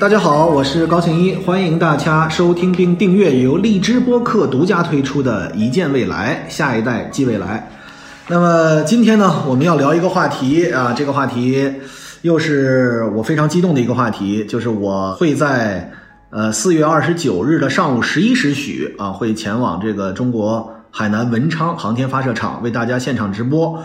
[0.00, 7.68] 大家好，我是高庆一，欢迎大家收听并订阅由荔枝播客独家推出的《一见未来，下一代即未来》。
[8.26, 11.70] 那么今天呢，我们要聊一个话题啊，这个话题
[12.22, 15.92] 又是我非常激动的一个话题，就是我会在
[16.30, 23.78] 呃四月二十九日的上午十一时许啊，会前往这个中国海南文昌航天发射场为大家现场直播，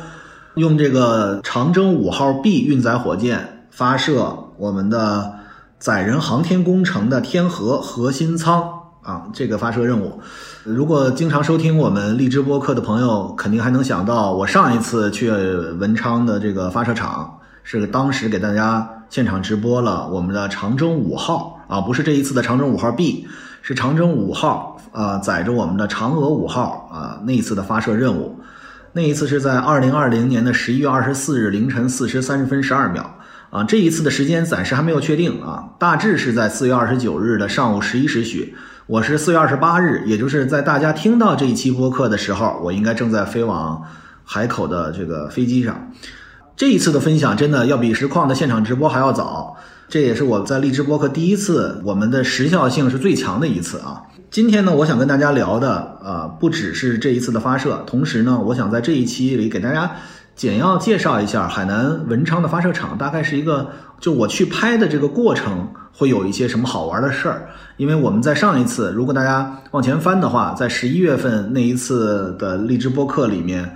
[0.56, 5.44] 用这个长征五号 B 运载火箭发射我们的。
[5.78, 8.64] 载人航天工程的天河核心舱
[9.02, 10.20] 啊，这个发射任务，
[10.64, 23.28] 如果经常收听我们荔枝播客的朋友，肯定还能想到，我上一次去文昌的这个发射场，是当时给大家现场直播了我们的长征五号啊，不是这一次的长征五号 B，
[23.62, 28.40] 是长征五号啊，载着我们的嫦娥五号啊那一次的发射任务，
[28.94, 33.12] 那一次是在二零二零年的十一月二十四日凌晨四时三十分十二秒。
[33.56, 38.54] 啊，这一次的时间暂时还没有确定啊，大致是在四月二十九日的上午十一时许。
[38.86, 43.82] 我是四月二十八日，也就是在大家听到这一期播客的时候，我应该正在飞往
[44.26, 45.90] 海口的这个飞机上。
[46.58, 49.56] 这一次的分享真的要比实况的现场直播还要早，
[49.88, 54.04] 这也是我在荔枝播客第一次，我们的时效性是最强的一次啊。
[54.30, 59.92] 今天呢，我想跟大家聊的啊，不只是这一次的发射，同时呢，我想在这一期里给大家。
[60.36, 63.70] 简要介绍一下海南文昌的发射场，大概是一个，
[64.02, 67.48] 就我去拍的这个过程会有一些什么好玩的事儿。
[67.78, 73.76] 因为我们在上一次，如果大家往前翻的话，在十一月份那一次的荔枝播客里面，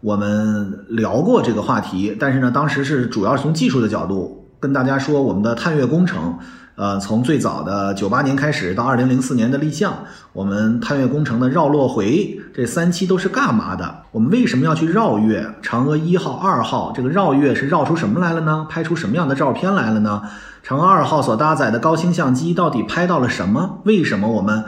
[0.00, 2.16] 我们聊过这个话题。
[2.18, 6.36] 但是呢，当时是主要是从技术的角度跟大家说我们的探月工程。
[6.80, 9.98] 呃，从最早的九八年开始到二零零四年的立项，
[10.32, 13.96] 我们探月工程的绕落回这三期都是干嘛的？
[14.12, 15.46] 我们为什么要去绕月？
[15.62, 18.66] 嫦娥一号、二号这个绕月是绕出什么来了呢？
[18.70, 20.22] 拍出什么样的照片来了呢？
[20.66, 23.80] 嫦娥二号所搭载的高清相机到底拍到了什么？
[23.84, 24.64] 为什么我们？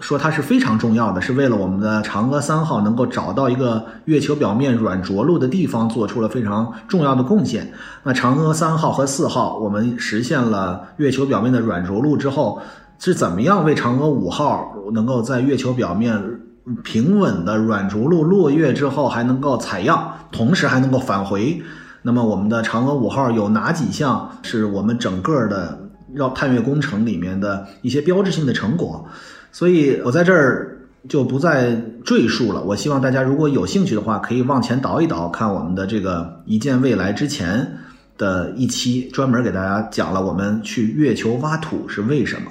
[0.00, 7.72] 说它是非常重要的，是为了我们的嫦娥三号能够找到一个月球表面软着陆的地方，做出了非常重要的贡献。
[8.02, 12.60] 那嫦娥三号和四号，我们实现了月球表面的软着陆之后，
[12.98, 16.22] 是怎么样为嫦娥五号能够在月球表面
[16.82, 21.62] 平稳的软着陆落月之后还能够采样，同时还能够返回？
[22.02, 25.78] 那么我们的嫦娥五号有哪几项是我们整个的
[26.12, 29.06] 绕探月工程里面的一些标志性的成果？
[29.54, 30.78] 所以我在这儿
[31.08, 32.60] 就不再赘述了。
[32.64, 37.78] 我希望大家如果有兴趣的话，可以往前倒一倒，看我们的这个一见未来之前
[38.18, 42.50] 的一期，专门给大家讲了我们去月球挖土是为什么。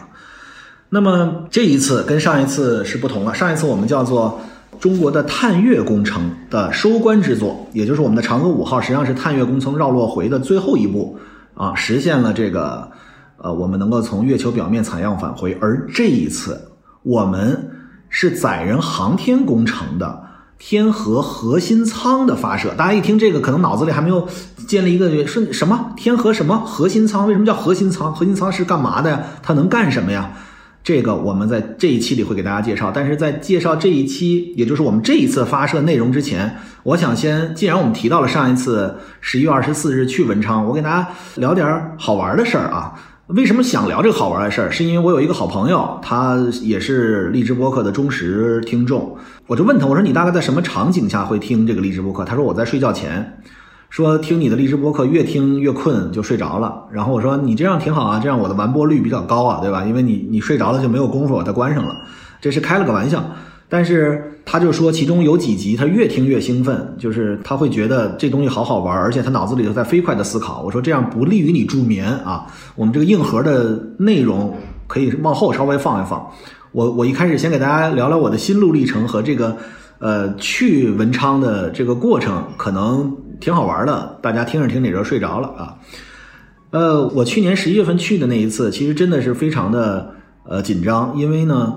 [0.88, 3.34] 那么这一次跟上一次是不同了。
[3.34, 4.40] 上一次我们叫做
[4.80, 11.20] 中国的探月工程的收官之作，也就是我们的嫦娥五号，实际上是探月工程绕落回的最后一步
[11.54, 12.90] 啊，实现了这个
[13.36, 15.58] 呃，我们能够从月球表面采样返回。
[15.60, 16.58] 而这一次。
[17.04, 17.70] 我们
[18.10, 20.24] 是载人航天工程的
[20.58, 24.28] 天河核心舱的发射，大家一听这个，可能脑子里还没有
[24.68, 27.28] 建立一个说什么天河什么核心舱？
[27.28, 28.16] 为什么叫核心舱？
[28.16, 29.22] 核心舱是干嘛的呀？
[29.42, 30.32] 它能干什么呀？
[30.82, 32.92] 这个我们在这一期里会给大家介绍。
[32.94, 42.94] 但是在介绍这一期，也就是我们这一次发射内容之前，我想先，既然我们提到了上一次十一月二十四日去文昌，我给大家聊点好玩的事儿啊。
[43.28, 44.70] 为什么想聊这个好玩的事儿？
[44.70, 49.16] 是因为我有一个好朋友，他也是荔枝播客的忠实听众。
[49.48, 52.26] 我就问他，我说你大概在什么场景下会听这个荔枝播客？
[52.26, 53.42] 他说我在睡觉前，
[53.90, 56.84] 说听你的荔枝播客越听越困就睡着了。
[56.92, 59.86] 然后我说你这样挺好啊，这样我的完播率比较高啊，对吧？
[59.86, 61.96] 因为你你睡着了就没有功夫把它关上了。
[62.42, 63.24] 这是开了个玩笑。
[63.70, 70.62] 但是他就说，其中有几集他越听越兴奋，就是他会觉得这东西好好玩，而且他脑子里头在飞快的思考。
[70.62, 76.30] 我说这样不利于你助眠啊，我们这个硬核的内容可以往后稍微放一放。
[76.72, 79.58] 我我一开始先给大家聊聊我的心路历程和这个
[79.98, 85.76] 呃去文昌的这个过程，可能挺好玩的，大家听着听着就睡着了啊。
[86.70, 90.14] 呃，我去年十一月份去的那一次，其实真的是非常的
[90.48, 91.74] 呃紧张，因为呢。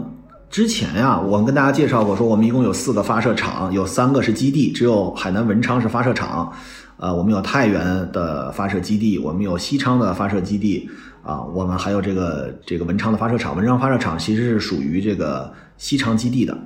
[0.57, 6.51] 之前呀，我们跟大家介绍过，说我们一共有四个发射场，有三个是基地，只有海南文昌是发射场。
[6.97, 10.89] 呃，我们有太原的发射基地，我们有西昌的发射基地，
[11.23, 13.55] 啊，我们还有这个这个文昌的发射场。
[13.55, 16.57] 文昌发射场其实是属于这个西昌基地的。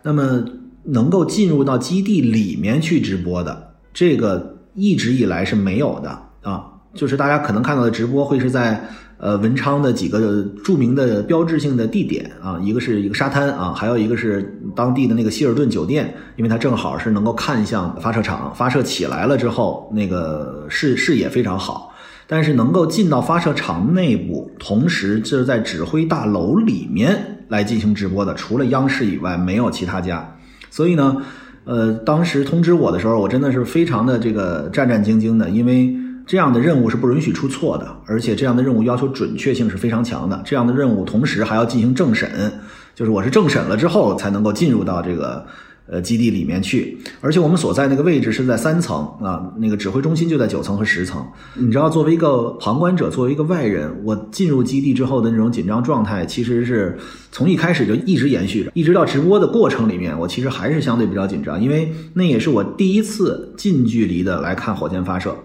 [0.00, 0.42] 那么
[0.82, 6.64] 能够进入到基地里面去直播的，这个一直以来是没有的啊，
[6.94, 8.88] 就是大家可能看到的直播会是在。
[9.24, 21.94] 呃，文昌的几个著名的标志性的地点啊，一个是一个沙滩啊，还有一个是当地的那个希尔顿酒店，因为它正好是能够看向发射场，发射起来了之后，那个视视野非常好。
[22.26, 30.36] 但是能够进到发射场内部，同时就是在指挥大楼里面来进行直播的，除了央视以外，没有其他家。
[30.70, 31.16] 所以呢，
[31.64, 40.40] 呃，当时通知我的时候，我真的是非常的这个战战兢兢的，因为这样的任务是不允许出错的，而且这样的任务要求准确性是非常强的。
[40.44, 42.52] 这样的任务同时还要进行政审，
[42.94, 45.46] 就是我是政审了之后才能够进入到这个。
[45.86, 51.22] 呃，基地里面去，而且我们所在那个位置是在三层啊，那个指挥中心就在九层和十层。
[51.56, 56.96] 你知道，作为一个旁观者，作为一个外人，我进入基地之后的那种紧张状态，其实是
[57.30, 65.36] 从一开始就一直延续着，一直到直播的过程里面，我其实还是相对比较紧张，因为那也是我第一次近距离的来看火箭发射。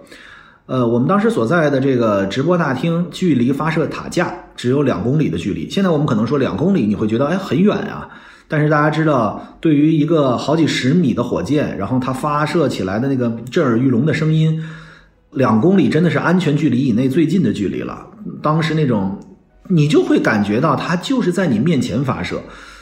[0.69, 5.68] 呃，我们当时所在的这个直播大厅，距离发射塔架只有两公里的距离。
[5.68, 8.07] 现在我们可能说两公里，你会觉得哎很远啊。
[8.48, 14.63] 但是大家知道，对于一个好几十米的火箭，然后它发射起来的那个震耳欲聋的声音，
[15.31, 18.06] 两公里真的是安全距离以内最近的距离了。
[18.44, 19.18] 当时那种，
[19.69, 22.39] 你就会感觉到它就是在你面前发射，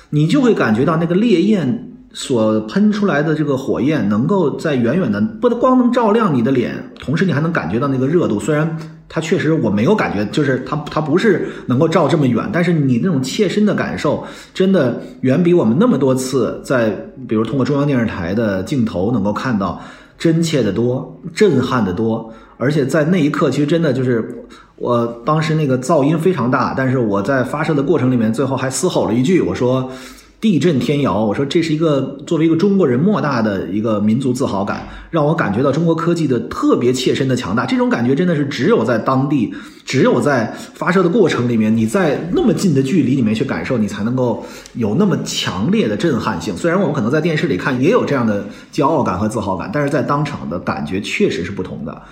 [0.10, 1.87] 你就会感觉到那个烈焰
[2.18, 8.40] 所喷出来的这个火焰，能够在远远的不光能照亮你的脸，同时你还能感觉到那个热度。
[8.40, 8.78] 虽然。
[9.10, 14.22] 它确实我没有感觉，就是它它不是能够照这么远，但是你那种切身的感受，
[14.54, 16.90] 真的远比我们那么多次在
[17.26, 19.82] 比如通过中央电视台的镜头能够看到
[20.20, 22.34] 真切的多，震撼的多。
[22.58, 24.44] 而且在那一刻，其实真的就是
[24.76, 29.90] 我当时那个噪音非常大，但是我在发射的过程里面，最后还嘶吼了一句，我说。
[30.40, 37.66] 地震天摇，我说这是一个作为一个中国人莫大的一个民族自豪感，让我感觉到中国科技的特别切身的强大。
[37.66, 39.52] 这种感觉真的是只有在当地，
[39.84, 44.46] 只有在发射的过程里面，你在那么近的距离里面去感受，你才能够
[44.76, 46.56] 有那么强烈的震撼性。
[46.56, 52.04] 虽然我们可能在电视里看也有这样的骄傲感和自豪感，但是在当场的感觉确实是不同的。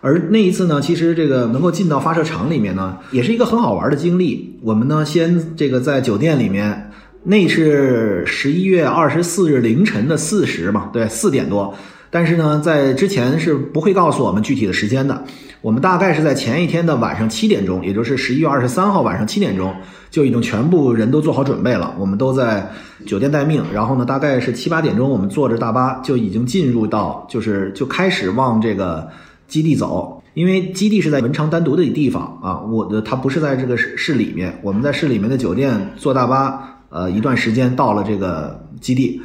[0.00, 4.60] 而那一次呢，其实这个能够进到发射场里面呢，也是一个很好玩的经历。
[4.62, 6.92] 我们呢，先这个在酒店里面。
[7.26, 11.74] 那是十一月二十四日凌晨的四时嘛，对，四点多。
[12.10, 15.24] 但是呢，在之前是不会告诉我们具体的时间的。
[15.62, 19.74] 我们大概是在前一天的晚上七点钟，也就是十一月二十三号晚上七点钟，
[20.10, 21.92] 就已经全部人都做好准备了。
[21.98, 22.70] 我们都在
[23.06, 23.64] 酒店待命。
[23.72, 29.08] 然后呢，大概是七八点钟，我们坐着大巴就已经进入到，就是就开始往这个
[29.48, 30.22] 基地走。
[30.34, 34.56] 因为基地是在文昌单独的地方啊，我的它不是在这个市市里面。
[34.62, 36.70] 我们在市里面的酒店坐大巴。
[36.94, 39.20] 呃，一段时间到了这个基地，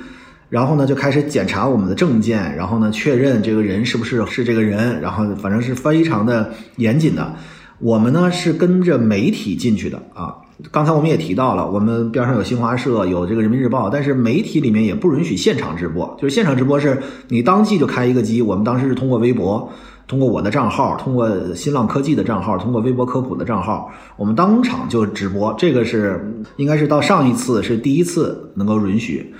[0.49, 7.35] 然后呢就开始检查我们的证件，然后呢确认这个人是不是是这个人，然后反正是非常的严谨的。
[7.77, 10.33] 我们呢是跟着媒体进去的啊。
[10.71, 18.41] 刚才我们也提到了，我们边上有新华社，有这个人民日报，但是媒体里面也不允许现场直播，就是现场直播是你当即就开一个机。
[18.41, 19.71] 我们当时是通过微博。
[20.09, 25.53] 通过我的账号，通过新浪科技的账号，通过微博科普的账号，我们当场就直播。
[25.55, 29.31] 这个是应该是到上一次是第一次能够允许，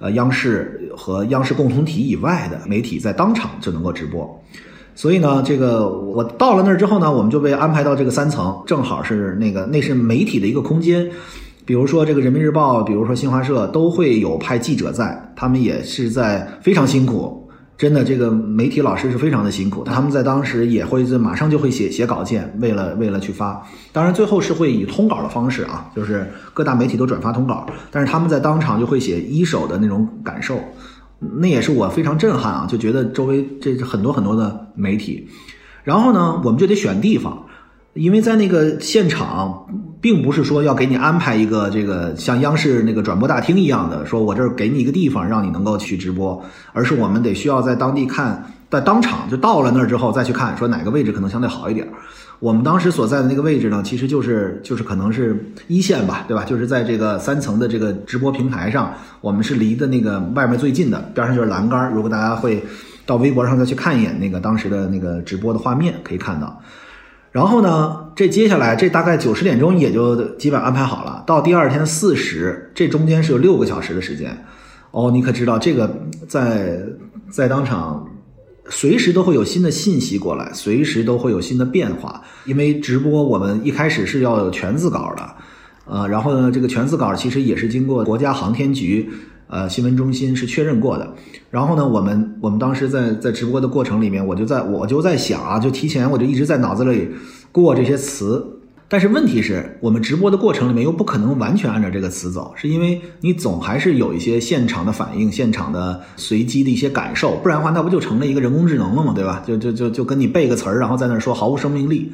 [0.00, 4.42] 呃，央视和央视共同体以外的媒体在当场就能够直播。
[4.96, 11.08] 所以呢，这个我到了那儿之后呢，我们就被安排到这个三层，正好是那个那是媒体的一个空间。
[11.64, 17.45] 比如说这个人民日报，比如说新华社，都会有派记者在，他们也是在非常辛苦。
[17.78, 23.62] 真的，这个媒体老师是非常的辛苦，他们在当时也会马上就会写写稿件，为了为了去发。
[23.92, 30.58] 当然，最后是会以通稿的方式啊，就是各大媒体都转发通稿，但是他们在当场就会写一手的那种感受，
[31.18, 35.28] 那也是我非常震撼啊，就觉得周围这很多很多的媒体，
[35.84, 37.42] 然后呢，我们就得选地方。
[37.92, 39.66] 因为在那个现场，
[40.00, 51.86] 并不是说要给你安排一个这个像央视那个转播大厅一样的，说我这儿给你一个地方让你能够去直播，而是我们得需要在当地看，在当场就到了那儿之后再去看，说哪个位置可能相对好一点。
[52.38, 56.44] 我们当时所在的那个位置呢，其实就是就是可能是一线吧，对吧？
[56.44, 61.90] 就是在这个三层的这个直播平台上，我们是离的那个外面最近的，边上就是栏杆。
[61.94, 62.62] 如果大家会
[63.06, 66.60] 到微博上再去看一眼那个当时的那个直播的画面，可以看到。
[67.36, 71.22] 然后呢，这接下来这大概九十点钟也就基本安排好了。
[71.26, 74.42] 到第二天四时，这中间是有六个小时的时间。
[74.90, 76.78] 哦，你可知道这个在
[77.28, 78.08] 在当场，
[78.70, 82.22] 随时都会有新的信息过来，随时都会有新的变化。
[82.46, 85.28] 因为直播我们一开始是要有全字稿的，
[85.84, 89.10] 呃，然后呢，这个全字稿其实也是经过国家航天局。
[89.48, 91.14] 呃，新闻中心是确认过的。
[91.50, 97.08] 然后呢，我们我们当时在在直播的过程里面，我就在我就在想啊，就提前我就一直在脑子里
[97.52, 98.52] 过这些词。
[98.88, 109.12] 但是问题是我们直播的过程里面又不可能完全按照这个词走，是因为你总还是有一些现场的反应、现场的随机的一些感受，不然的话那不就成了一个人工智能了吗？
[109.12, 109.42] 对吧？
[109.44, 112.12] 就就就就跟你背个词儿，然后在那说毫无生命力。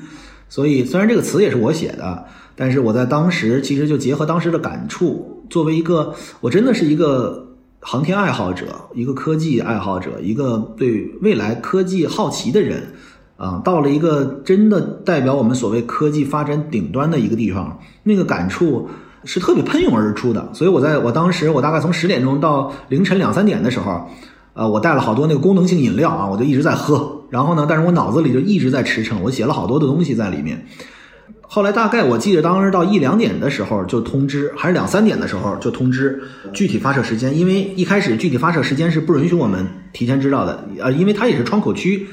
[0.53, 12.83] 所以虽然这个词也是我写的，但是我在当时其实就结合当时的感触，作为一个我真的是一个航天爱好者、一个科技爱好者、一个对未来科技好奇的人。
[13.39, 18.89] 啊，到了一个真的代表我们所谓科技发展顶端的一个地方，那个感触
[19.25, 20.51] 是特别喷涌而出的。
[20.53, 24.07] 所以我在我当时，我大概从十点钟到凌晨两三点的时候，
[24.53, 27.22] 呃，我带了好多那个功能性饮料啊，我就一直在喝。
[27.33, 30.67] 然后呢，但是我脑子里就一直在驰骋，我写了好多的东西在里面。
[31.41, 36.21] 后来大概我记得当时到一两点的时候就通知，还是两三点的时候就通知
[36.53, 42.07] 具体发射时间，因为一开始具体发射时间是不允许我们提前知道的，呃，因为它也是窗口区。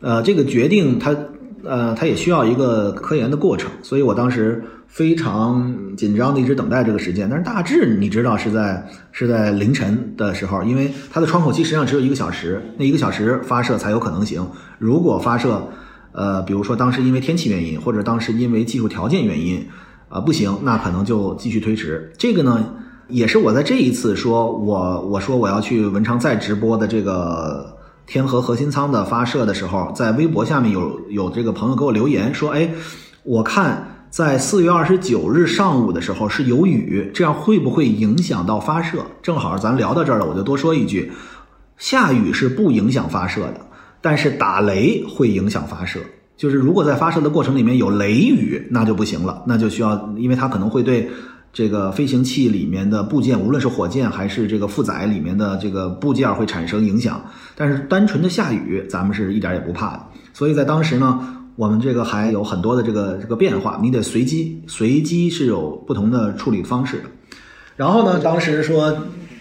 [0.00, 1.16] 呃，这个决定它，
[1.64, 7.28] 呃，它也需要一个科研的过程，所以我当时非常紧张的一直等待这个时间。
[7.28, 14.46] 但是大致你知道是在是在凌晨的时候，因为它的窗口期实际上只有一个小时，那一个小时发射才有可能行。
[14.78, 15.68] 如果发射，
[16.12, 19.66] 呃，比如说当时因为天气原因，或者当时因为技术条件原因，
[20.08, 22.12] 啊，不行，那可能就继续推迟。
[22.16, 22.64] 这个呢，
[23.08, 27.77] 也是我在这一次说我我说我要去文昌再直播的这个。
[28.08, 32.70] 天河核心舱的发射的时候，在微博下面有有这个朋友给我留言说：“哎，
[33.22, 41.12] 我看在四月二十九日上午的时候是有雨，这样会不会影响到发射？”正好咱聊到这儿了，我就多说一句：
[41.76, 43.60] 下雨是不影响发射的，
[44.00, 46.00] 但是打雷会影响发射。
[46.34, 51.10] 就是如果在发射的过程里面有雷雨，那就不行了，那就需要，因为它可能会对。
[51.52, 57.20] 这个飞行器里面的部件，无论是火箭还是这个负载里面的这个部件，会产生影响。
[57.56, 60.06] 但是单纯的下雨，咱们是一点也不怕的。
[60.32, 67.04] 所以在当时呢，我们这个还有很多的这个这个变化，你得随机，随机是有不同的处理方式的。
[67.76, 68.96] 然后呢，当时说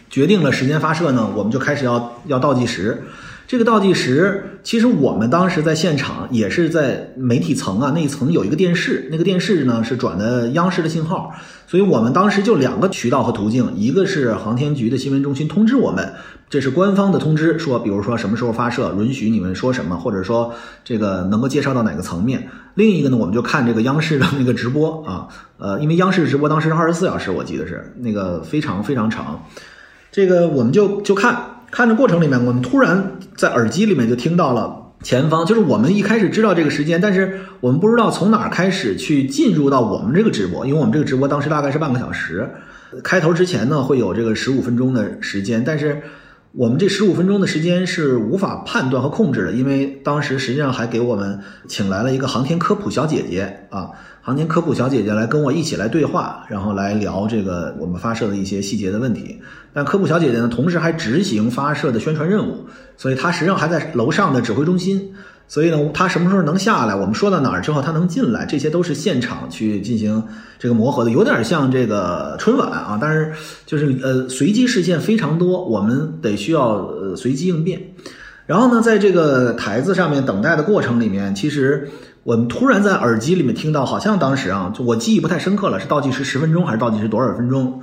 [0.09, 3.03] 决定了时间发射呢，我们就开始要要倒计时。
[3.47, 11.33] 这个倒计时，其实我们当时在现场也是在媒体层啊那一层有一个电视，那个电视呢是转的央视的信号，
[11.65, 16.11] 所以我们当时就两个渠道和途径，一个是航天局的新闻中心通知我们，
[16.49, 22.49] 这是官方的通知，说比如说什么时候发射，允许你们说什么，或者说这个能够介绍到哪个层面。
[22.73, 29.45] 另一个呢，我们就看这个央视的那个直播啊，呃，因为央视直播当时是二十四小时，我记得是那个非常非常长，
[30.11, 31.53] 这个我们就就看。
[31.69, 42.49] 看着过程里面，我们突然在耳机里面就听到了前方，就是我们一开始知道这个时间，但是我们不知道从哪儿开始去进入到我们这个直播，因为我们这个直播当时大概是半个小时，
[43.03, 46.01] 开头之前呢会有这个十五分钟的时间，但是
[46.53, 53.91] 我们这十五分钟的时间是无法判断和控制的，因为当时实际上还给我们请来了一个航天科普小姐姐啊。
[54.27, 59.39] 航天科普小姐姐来跟我一起来对话，然后来聊这个我们发射的一些细节的问题。
[59.71, 62.65] 但科普小姐姐呢，同时还执行发射的宣传任务，
[62.97, 65.13] 所以她实际上还在楼上的指挥中心。
[65.47, 66.93] 所以呢，她什么时候能下来？
[66.93, 68.45] 我们说到哪儿之后，她能进来？
[68.45, 70.21] 这些都是现场去进行
[70.59, 72.97] 这个磨合的，有点像这个春晚啊。
[72.99, 73.31] 但是
[73.65, 77.81] 就是呃，随机事件非常多，我们得需要呃随机应变。
[78.45, 81.87] 然后呢，在这个台子上面等待的过程里面，其实。
[82.27, 87.81] 我们突然在耳机里面听到，好像当时啊，就我记忆不太深刻了，是倒计时十分钟还是倒计时多少分钟？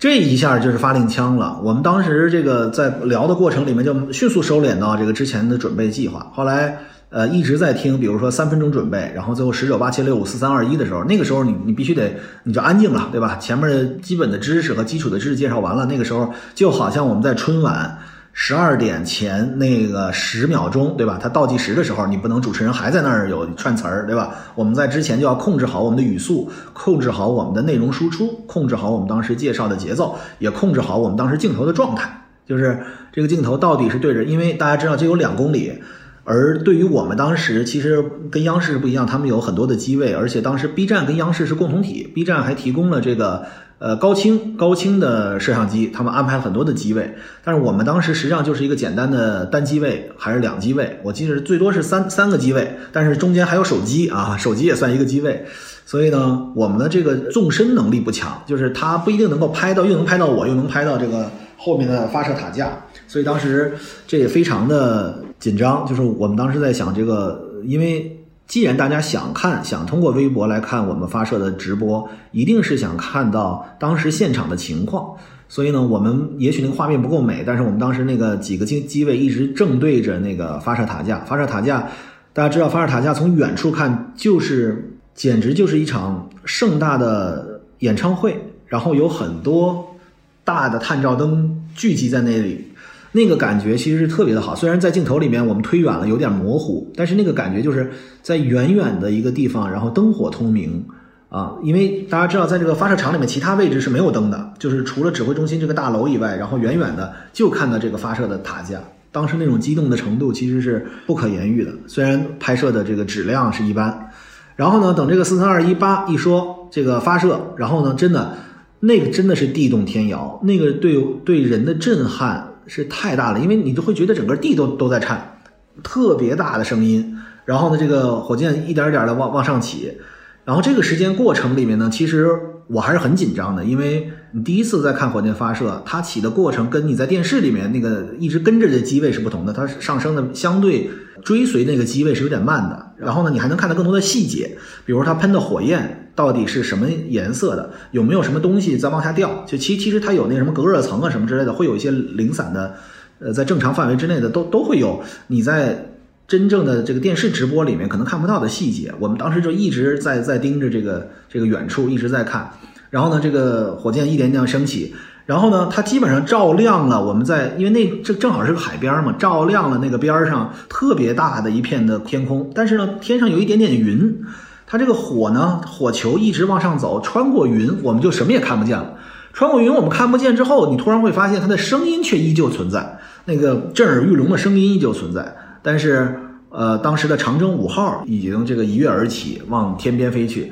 [0.00, 1.60] 这一下就是发令枪了。
[1.62, 6.26] 我们当时这个在聊的过程里面，就迅速收敛到这个之前的准备计划。
[6.34, 6.76] 后来
[7.10, 13.36] 呃一直在听，比如说三分钟准备，然后最后十九八七六五四三二一的时候，那个时候你你必须得你就安静了，对吧？
[13.36, 17.96] 前面的基本的知识和基础的知识介绍完了，那个时候就好像我们在春晚。
[18.34, 21.18] 十二点前那个十秒钟，对吧？
[21.22, 24.34] 它倒计时的时候，你不能主持人还在那儿有串词儿，对吧？
[24.54, 32.24] 我们在之前就要控制好我们的语速，控制好我们的内容输出，控制好我们当时介绍的节奏，也控制好我们当时镜头的状态。
[32.46, 32.80] 就是
[33.12, 35.82] 这个镜头到底是对着，因为大家知道这有两公里，
[36.24, 43.44] 而对于我们当时其实跟央视不一样，他们有很多的机位，而且当时 B 站跟央视是共同体，B 站还提供了这个。
[43.84, 47.12] 呃，高清高清的摄像机，他们安排了很多的机位，
[47.42, 51.00] 但是我们当时实际上就是一个简单的单机位，还是两机位？
[51.02, 55.44] 我记得最多是三三个机位，但是中间还有手机啊，手机也算一个机位。
[55.84, 62.70] 所以呢，我们的这个纵深能力不强，就是它不一定能够拍到，又能拍到我，又能拍到这个后面的发射塔架。
[63.08, 63.74] 所以当时
[64.06, 68.16] 这也非常的紧张，就是我们当时在想这个，因为。
[68.52, 75.16] 既然大家想看，想通过微博来看我们发射的直播，一定是想看到当时现场的情况。
[75.48, 81.20] 所以呢，我们也许那个画面不够美，但是我们当时那个几个机机位一直正对着那个发射塔架。
[81.20, 81.88] 发射塔架，
[82.34, 89.96] 大家知道，发射塔架从远处看就是简直就是一场盛大的演唱会，然后有很多
[90.44, 92.70] 大的探照灯聚集在那里，
[93.12, 94.54] 那个感觉其实是特别的好。
[94.54, 97.90] 虽然在镜头里面我们推远了有点模糊，但是那个感觉就是
[98.22, 100.84] 在远远的一个地方，然后灯火通明
[101.28, 101.52] 啊。
[101.62, 108.80] 因为大家知道，在这个发射场里面，其他位置是没有灯的，就是除了指挥中心这个大楼以外，然后远远的就看到这个发射的塔架。
[109.10, 114.08] 当时那种激动的程度其实是不可言喻的，虽然拍摄的这个质量是一般。
[114.56, 118.36] 然后呢，等这个四三二一八一说这个发射，然后呢，真的
[118.80, 125.40] 那个真的是地动天摇，那个对对人的震撼是太大了，因为你都会觉得整个地都都在颤，
[125.82, 127.18] 特别大的声音。
[127.44, 129.98] 然后呢，这个火箭一点点的往往上起，
[130.44, 132.28] 然后这个时间过程里面呢，其实。
[132.68, 140.88] 我还是很紧张的，因为你第一次在看火箭发射，它起的过程跟你在电视里面那个一直跟着的机位是不同的，它上升的相对
[141.22, 142.92] 追随那个机位是有点慢的。
[142.96, 149.44] 然后呢，你还能看到更多的细节，比如它喷的火焰到底是什么颜色的，有没有什么东西在往下掉？
[149.46, 152.74] 就其其实它有那什么隔热层啊什么之类的，会有一些零散的，
[153.18, 155.02] 呃，在正常范围之内的都都会有。
[155.26, 155.90] 你在
[156.28, 162.50] 真正的这个电视直播里面可能看不到的细节，我们当时就一直在在盯着这个这个远处一直在看。
[162.90, 172.50] 然后呢，这个火箭一点点升起，然后呢，它基本上照亮了我们在，因为那这正好是个海边嘛，照亮了那个边上特别大的一片的天空。
[172.54, 174.22] 但是呢，天上有一点点云，
[174.72, 178.94] 它这个火呢，火球一直往上走，穿过云，我们就什么也看不见了。
[179.34, 185.36] 穿过云我们看不见之后，你突然会发现它的声音却依旧存在，那个震耳欲聋的声音依旧存在。
[185.60, 190.50] 但是，呃，当时的长征五号已经这个一跃而起，往天边飞去。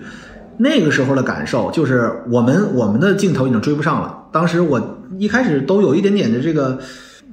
[0.59, 4.25] 那个时候的感受就是我们我们的镜头已经追不上了。
[4.31, 6.79] 当时我一开始都有一点点的这个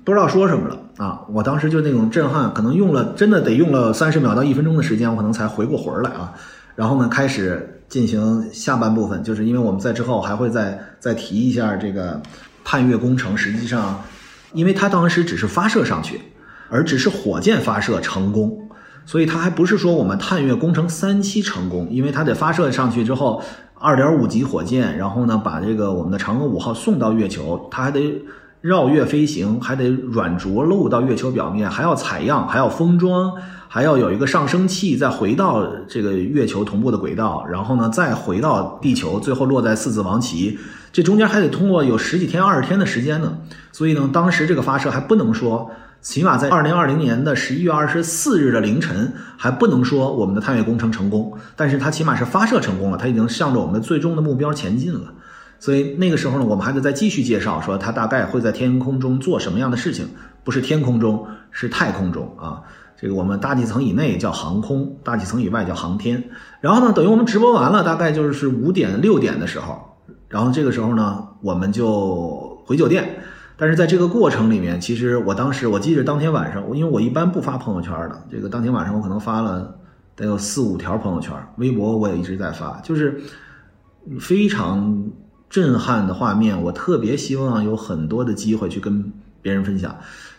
[0.06, 1.20] 不知道说什么了啊！
[1.34, 6.32] 我当时就那种震撼，可能用了真的得用了三十秒到一分钟的时间，我可能才回过魂来啊。
[6.78, 12.22] 然后呢，开始进行下半部分，就是因为我们在之后还会再再提一下这个
[12.64, 13.36] 探月工程。
[13.36, 14.00] 实际上，
[14.54, 16.22] 因为它当时只是发射上去，
[16.70, 18.70] 而只是火箭发射成功。
[19.08, 23.42] 所以它还不是说我们探月工程三期成功，因为它得发射上去之后，
[23.80, 28.22] 二点五级火箭，然后呢把这个我们的嫦娥五号送到月球，它还得
[28.62, 33.34] 绕月飞行，还得软着陆到月球表面，还要采样，还要封装，
[33.67, 40.58] 还要有一个上升器，再回到这个月球同步的轨道，然后呢再回到地球，最后落在四子王旗，
[40.91, 43.38] 这中间还得通过有十几天、二十天的时间呢。
[43.71, 45.69] 所以呢，当时这个发射还不能说。
[45.99, 55.12] 起码在二零二零年的十一月二十四日的凌晨，还不能说我们的探月工程成功，但是它起码是发射成功了，它已经向着我们的最终的目标前进了。
[55.60, 60.08] 所以那个时候呢，我们还得再继续介绍，说它大概会在天空中做什么样的事情，
[60.43, 62.62] 不是天空中，是太空中啊。
[63.00, 66.24] 这个我们大气层以内叫航空，大气层以外叫航天。
[66.60, 69.80] 然后呢，等于我们直播完了，大概就是五点六点的时候，
[70.28, 73.20] 然后这个时候呢，我们就回酒店。
[73.60, 79.76] 但是在这个过程里面，其实我当时我记得当天晚上，因为我一般不发朋友圈的，这个当天晚上我可能发了
[80.16, 83.20] 得有四五条朋友圈，微博我也一直在发，就是
[84.20, 85.12] 非常
[85.50, 89.96] 震撼的画面，我特别希望有很多的机会去跟别人分享。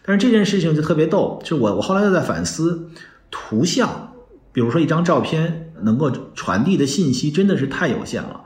[0.08, 2.88] 但是这件事情就特别逗，就我我后来又在反思，
[3.30, 4.14] 图像，
[4.52, 8.40] 比如说一张照片能够传递的信息真的是太有限了。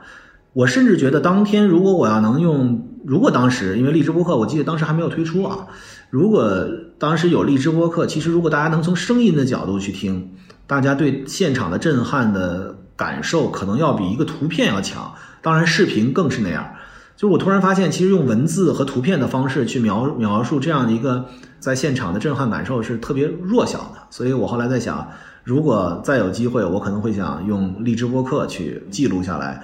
[0.51, 2.89] 我甚至觉得当天如果我要能用。
[3.05, 5.67] 如果当时因为荔枝播客，我记得当时还没有推出啊。
[6.09, 6.65] 如果
[6.97, 10.31] 当时有荔枝播客，其实如果大家能从声音的角度去听，
[10.67, 15.13] 大家对现场的震撼的感受可能要比一个图片要强。
[15.41, 16.75] 当然，视频更是那样。
[17.15, 21.25] 就是我突然发现，其实用文字和图片的方式去描描述这样的一个
[21.59, 23.99] 在现场的震撼感受是特别弱小的。
[24.09, 25.07] 所以我后来在想，
[25.43, 29.63] 如果再有机会，我可能会想用荔枝播客去记录下来。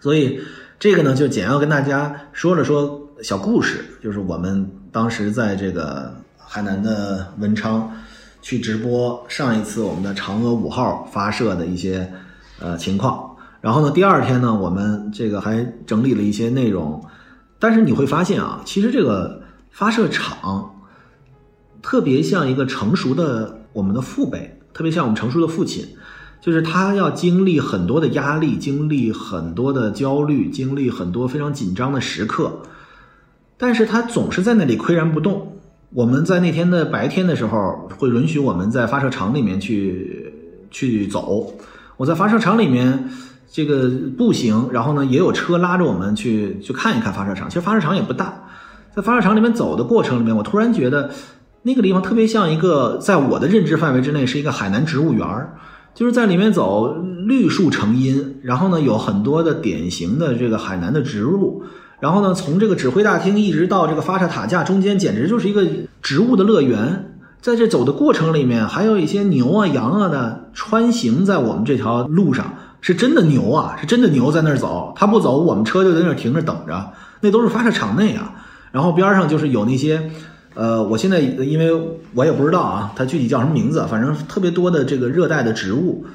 [0.00, 0.40] 所以。
[0.80, 7.92] 这个呢，就简要跟大家说了说小故事，就是我们当时在这个海南的文昌
[8.42, 12.08] 去直播上一次我们的嫦娥五号发射的一些
[12.60, 13.28] 呃情况。
[13.60, 17.04] 然后呢，第二天呢，我们这个还整理了一些内容。
[17.58, 20.74] 但是你会发现啊，其实这个发射场
[21.82, 25.84] 特别像一个成熟的我们的父辈，特别像我们成熟的父亲。
[26.40, 32.62] 就是他要经历很多的压力，经历很多的焦虑，经历很多非常紧张的时刻，
[33.56, 35.58] 但是他总是在那里岿然不动。
[35.90, 40.32] 我们在那天的白天的时候，会允许我们在发射场里面去
[40.70, 41.52] 去走。
[41.96, 43.10] 我在发射场里面
[43.50, 47.48] 这个步行，然后呢也有车拉着我们去去看一看发射场。
[47.48, 48.44] 其实发射场也不大，
[48.94, 51.10] 在发射场里面走的过程里面，我突然觉得
[51.62, 55.54] 那个地方特别像一个在我的认知范围之内是一个海南植物园儿。
[55.94, 56.94] 就是在里面走，
[57.26, 61.64] 绿树成荫，然后呢有很多的典型的这个海南的植物，
[61.98, 65.66] 然后呢从这个指挥大厅一直到这个发射塔架中间，简直就是一个
[66.00, 67.16] 植物的乐园。
[67.40, 72.54] 在这走的过程里面，还有一些牛啊、羊啊的穿行在我们这条路上，
[72.88, 76.90] 是真的牛啊，是真的牛在那儿走，他不走，我们车就在那儿停着等着。
[77.20, 78.32] 那都是发射场内啊，
[78.72, 80.10] 然后边上就是有那些，
[80.54, 86.06] 呃，我现在因为我也不知道啊，它具体叫什么名字，反正特别多的这个热带的植物，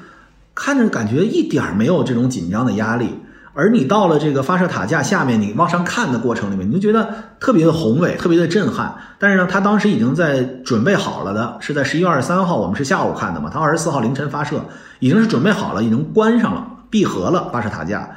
[0.52, 3.06] 看着感觉一点没有这种紧张的压力。
[3.54, 8.92] 而你到了这个发射塔架下面，你往上看的过程里面，你就觉得特别的宏伟，特别的震撼。
[9.16, 14.60] 但是呢，他当时已经在准备好了的，是在十一月二十三号，我们是下午看的嘛，他二十四号凌晨发射，
[14.98, 18.10] 已经是准备好了，已经关上了，闭合了发射塔架，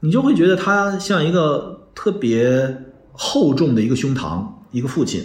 [0.00, 5.22] 你就会觉得它像一个特别厚重的一个胸膛，一个父亲，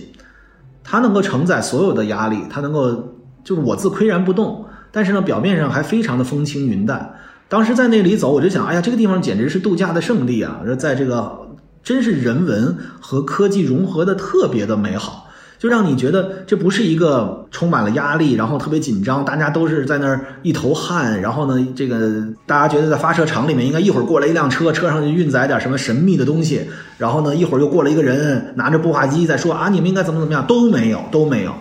[0.84, 7.16] 他能够承载所有的压力，他能够就是我自岿然不动，但是呢，表面上还非常的风轻云淡。
[7.48, 10.62] 当时在那里走，我就想，哎呀，这个地方简直是度假的圣地啊！
[10.80, 11.48] 在这个
[11.84, 15.28] 真是人文和科技融合的特别的美好，
[15.60, 26.62] 就让你觉得这不是一个充满了压力，然后特别紧张，大家都是在那儿一头汗，然后呢，这个大家觉得在发射场里面应该一会儿过来一辆车，车上就运载点什么神秘的东西，
[26.98, 31.54] 然后呢，一会儿又过来一个人拿着步话机在说啊，你们应该怎么怎么样，都没有，都没有。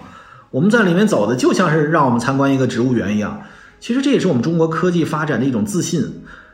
[0.51, 3.43] 我们在里面走的就像是让我们参观一个植物园一样。
[3.85, 6.03] 其实这也是我们中国科技发展的一种自信。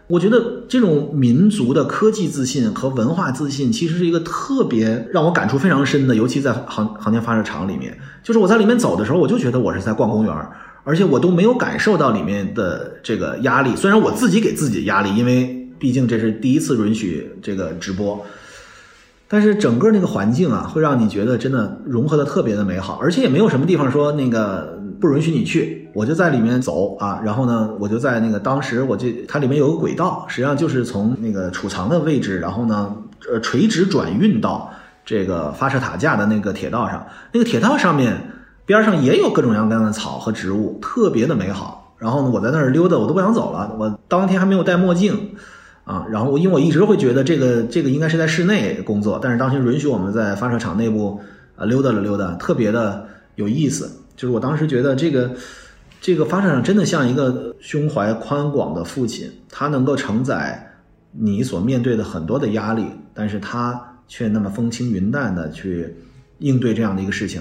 [0.09, 6.17] 我觉得这种民族的科技自信和文化自信，其实是一个特别让我感触非常深的。
[6.17, 10.35] 尤其在航航天发射场里面，就是我在里面走的时候，我就觉得我是在逛公园，
[10.83, 13.77] 而且我都没有感受到里面的这个压力。
[13.77, 18.27] 虽然我自己给自己压力，因为毕竟这是第一次允许这个直播，
[19.29, 24.80] 但是整个那个环境啊，会让你觉得真的融合的特别的美好，而且也没有什么地方说那个。
[25.01, 32.95] 不允许你去，我就在里面走啊，然后呢，我就在那个当时我就它里面有个轨道，实际上就是从那个储藏的位置，然后呢，
[33.33, 34.71] 呃，垂直转运到
[35.05, 38.15] 这个发射塔架的那个铁道上，那个铁道上面
[38.67, 41.95] 边上也有各种各样的草和植物，特别的美好。
[41.97, 43.75] 然后呢，我在那儿溜达，我都不想走了。
[43.79, 45.33] 我当天还没有戴墨镜
[45.85, 51.21] 啊，然后因为我一直会觉得这个这个应该是在室内工作，但是当时允许我们在发射场内部
[51.57, 53.91] 啊溜达了溜达，特别的有意思。
[54.21, 55.31] 就是我当时觉得这个，
[55.99, 60.75] 这个发射场真的像一个胸怀宽广的父亲，他能够承载
[61.11, 65.97] 你所面对的很多的压力，但是他却那么风轻云淡的去
[66.37, 67.41] 应对这样的一个事情，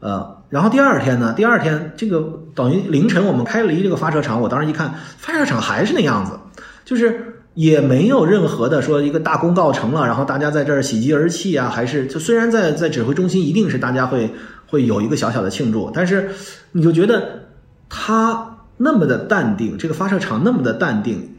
[0.00, 6.38] 呃，然后第二天呢，第二天这个等于凌晨我们开离这个发射场，我当时一看，发射场还是那样子，
[6.84, 14.30] 就是也没有任何的说一个大功告成了，然后大家在这儿喜极而泣啊，还是就虽然在在指挥中心一定是大家会。
[14.72, 16.30] 会有一个小小的庆祝，但是
[16.72, 17.42] 你就觉得
[17.90, 21.34] 他那么的淡定，这个发射场那么的淡定，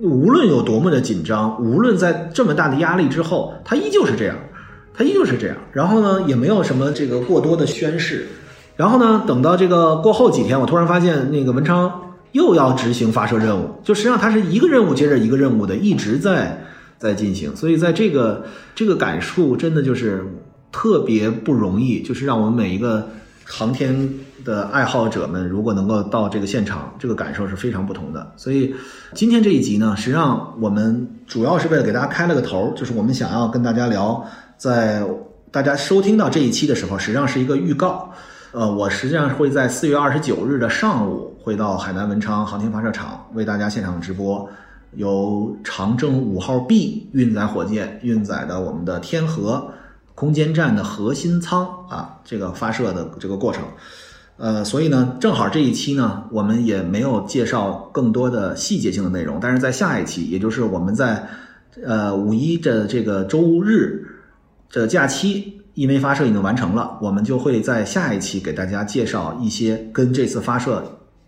[0.00, 4.36] 无论有多么的紧张，无论在这么大的压力之后，他依旧是这样，
[4.94, 5.56] 他依旧是这样。
[5.72, 8.28] 然后呢，也没有什么这个过多的宣誓。
[8.76, 16.64] 然后呢，等到这个过后几天，我突然发现那个文昌又要执行发射任务，就实际上他是一个任务接着一个任务的，一直在
[16.96, 17.56] 在进行。
[17.56, 18.44] 所以在这个
[18.76, 20.24] 这个感触，真的就是。
[20.70, 23.08] 特别不容易，就是让我们每一个
[23.44, 24.08] 航天
[24.44, 28.32] 的爱好者们，如果能够到这个现场，这个感受是非常不同的。
[28.36, 28.74] 所以
[29.14, 34.24] 今天这一集呢，实际上我们主要是为了给大家开了个头，就是我们想要跟大家聊，
[34.56, 35.02] 在
[35.50, 38.12] 大家收听到这一期的时候，实际上是一个预告。
[38.52, 44.48] 呃，我实际上会在四月二十九日的上午，会到海南文昌航天发射场为大家现场直播，
[44.92, 49.70] 由长征五号 B 运载火箭运载的我们的天河。
[50.18, 53.62] 空间站的核心舱啊，这个发射的这个过程，
[54.36, 61.24] 呃，所以呢，正好这一期呢，我们也没有介绍更多的细节性的内容，但是在下一期，也就是我们在
[61.84, 64.04] 呃五一的这个周日
[64.72, 70.82] 的假期，因为发射已经完成了，我们就会在下一期给大家介绍一些跟这次发射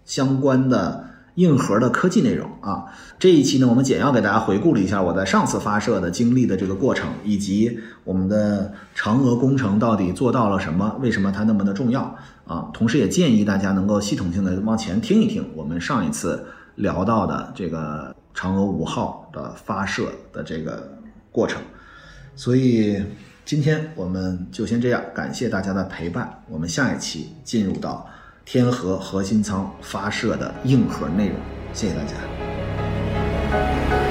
[0.04, 1.09] 相关的。
[1.40, 2.84] 硬核的科技内容啊，
[3.18, 12.68] 这一期呢，我们简要给大家回顾了一下我在上次发射的经历的这个过程，以及我们的嫦娥工程到底做到了什么，为什么它那么的重要啊？
[12.74, 20.92] 同时也建议大家能够系统性的往前听一听我们上一次聊到的这个嫦娥五号的发射的这个
[21.32, 21.62] 过程。
[22.36, 23.02] 所以
[23.46, 28.06] 今天我们就先这样，感谢大家的陪伴，我们下一期进入到。
[28.52, 31.36] 天河核心舱发射的硬核内容，
[31.72, 34.09] 谢谢大家。